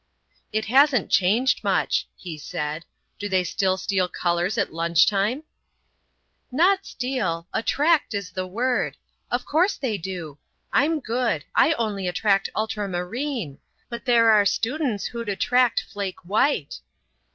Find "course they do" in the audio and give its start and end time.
9.45-10.39